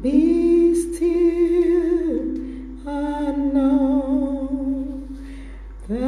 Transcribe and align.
Be 0.00 0.74
still 0.74 2.38
and 2.88 3.52
know 3.52 5.02
that 5.86 5.98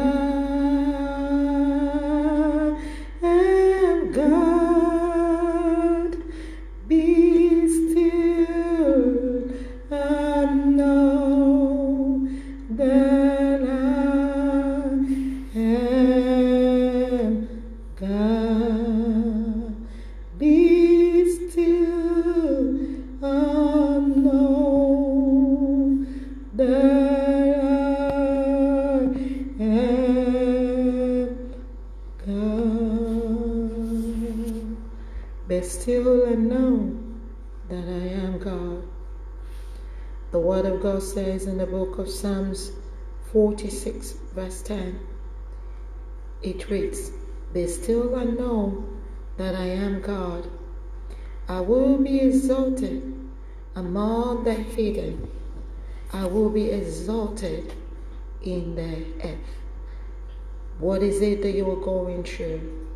I 3.23 3.26
am 3.26 4.10
God. 4.10 6.17
Be 6.89 7.43
Be 26.57 26.65
still 35.63 36.27
and 36.27 36.49
know 36.49 36.97
that 37.69 37.89
I 37.89 38.07
am 38.23 38.39
God. 38.39 38.85
The 40.30 40.39
Word 40.39 40.65
of 40.67 40.80
God 40.80 41.03
says 41.03 41.47
in 41.47 41.59
the 41.59 41.67
book 41.67 41.99
of 41.99 42.09
Psalms 42.09 42.71
46, 43.33 44.13
verse 44.33 44.63
10, 44.63 45.01
it 46.43 46.71
reads, 46.71 47.11
Be 47.52 47.66
still 47.66 48.15
and 48.15 48.39
know 48.39 48.85
that 49.39 49.57
I 49.57 49.66
am 49.66 50.01
God. 50.01 50.49
I 51.49 51.59
will 51.59 51.99
be 51.99 52.21
exalted 52.21 53.13
among 53.75 54.45
the 54.45 54.55
heathen. 54.55 55.29
I 56.14 56.27
will 56.27 56.48
be 56.48 56.70
exalted 56.70 57.74
in 58.40 58.76
the 58.76 59.04
earth. 59.29 59.59
What 60.79 61.02
is 61.02 61.21
it 61.21 61.43
that 61.43 61.51
you 61.51 61.68
are 61.68 61.84
going 61.84 62.23
through? 62.23 62.87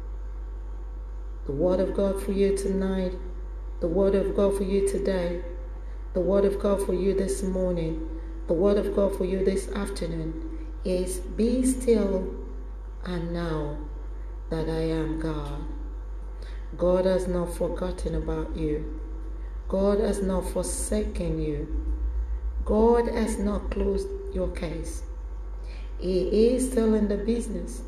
The 1.47 1.51
Word 1.51 1.81
of 1.81 1.95
God 1.95 2.23
for 2.23 2.31
you 2.31 2.57
tonight, 2.57 3.15
the 3.81 3.89
Word 3.89 4.15
of 4.15 4.37
God 4.37 4.57
for 4.57 4.63
you 4.63 4.89
today, 4.89 5.43
the 6.15 6.21
Word 6.21 6.45
of 6.45 6.61
God 6.61 6.87
for 6.87 6.95
you 6.95 7.13
this 7.13 7.43
morning, 7.43 8.09
the 8.47 8.55
Word 8.55 8.79
of 8.79 8.95
God 8.95 9.17
for 9.17 9.25
you 9.25 9.45
this 9.45 9.69
afternoon 9.73 10.69
is 10.85 11.19
Be 11.19 11.67
still 11.67 12.33
and 13.05 13.33
know 13.33 13.79
that 14.49 14.69
I 14.69 14.91
am 14.93 15.19
God. 15.19 15.65
God 16.77 17.05
has 17.05 17.27
not 17.27 17.53
forgotten 17.53 18.15
about 18.15 18.57
you. 18.57 19.01
God 19.67 19.99
has 19.99 20.23
not 20.23 20.49
forsaken 20.49 21.41
you. 21.43 21.89
God 22.69 23.09
has 23.09 23.39
not 23.39 23.71
closed 23.71 24.09
your 24.35 24.49
case. 24.49 25.03
He 25.99 26.49
is 26.49 26.71
still 26.71 26.93
in 26.93 27.09
the 27.09 27.17
business 27.17 27.81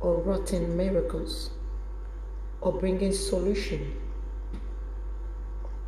of 0.00 0.24
wrought-in 0.24 0.76
miracles 0.76 1.50
or 2.60 2.72
bringing 2.72 3.12
solution 3.12 3.96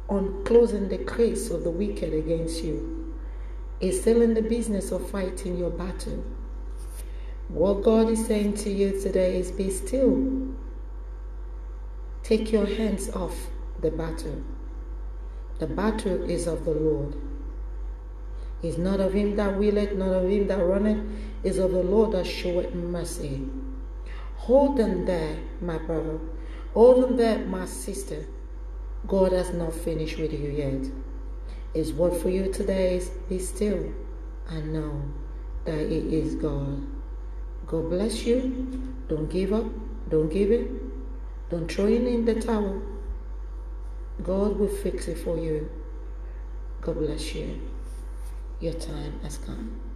on 0.08 0.42
closing 0.44 0.88
the 0.88 0.98
case 0.98 1.48
of 1.50 1.62
the 1.62 1.70
wicked 1.70 2.12
against 2.12 2.64
you. 2.64 3.14
He's 3.78 4.00
still 4.00 4.20
in 4.20 4.34
the 4.34 4.42
business 4.42 4.90
of 4.90 5.08
fighting 5.08 5.56
your 5.56 5.70
battle. 5.70 6.24
What 7.46 7.84
God 7.84 8.08
is 8.08 8.26
saying 8.26 8.54
to 8.64 8.70
you 8.70 9.00
today 9.00 9.38
is 9.38 9.52
be 9.52 9.70
still. 9.70 10.48
Take 12.24 12.50
your 12.50 12.66
hands 12.66 13.10
off 13.10 13.46
the 13.80 13.92
battle. 13.92 14.42
The 15.60 15.68
battle 15.68 16.28
is 16.28 16.48
of 16.48 16.64
the 16.64 16.72
Lord. 16.72 17.14
It's 18.64 18.78
not 18.78 18.98
of 18.98 19.12
him 19.12 19.36
that 19.36 19.58
willeth, 19.58 19.92
not 19.92 20.08
of 20.08 20.30
him 20.30 20.46
that 20.46 20.56
runneth, 20.56 21.06
it's 21.42 21.58
of 21.58 21.72
the 21.72 21.82
Lord 21.82 22.12
that 22.12 22.26
showeth 22.26 22.74
mercy. 22.74 23.46
Hold 24.36 24.78
them 24.78 25.04
there, 25.04 25.36
my 25.60 25.76
brother. 25.76 26.18
Hold 26.72 27.04
them 27.04 27.16
there, 27.18 27.40
my 27.40 27.66
sister. 27.66 28.24
God 29.06 29.32
has 29.32 29.52
not 29.52 29.74
finished 29.74 30.18
with 30.18 30.32
you 30.32 30.48
yet. 30.48 30.90
His 31.74 31.92
word 31.92 32.16
for 32.22 32.30
you 32.30 32.50
today 32.50 32.96
is 32.96 33.10
be 33.28 33.38
still 33.38 33.92
and 34.48 34.72
know 34.72 35.02
that 35.66 35.90
He 35.90 35.98
is 36.16 36.34
God. 36.34 36.86
God 37.66 37.90
bless 37.90 38.24
you. 38.24 38.94
Don't 39.08 39.28
give 39.28 39.52
up. 39.52 39.66
Don't 40.08 40.30
give 40.30 40.50
in. 40.50 40.90
Don't 41.50 41.70
throw 41.70 41.84
in 41.84 42.06
in 42.06 42.24
the 42.24 42.40
towel. 42.40 42.80
God 44.22 44.58
will 44.58 44.68
fix 44.68 45.06
it 45.08 45.18
for 45.18 45.36
you. 45.36 45.70
God 46.80 46.96
bless 46.96 47.34
you. 47.34 47.60
Your 48.60 48.72
time 48.74 49.20
has 49.22 49.38
come. 49.38 49.93